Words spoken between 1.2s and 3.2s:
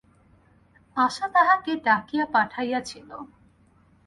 তাহাকে ডাকিয়া পাঠাইয়াছিল।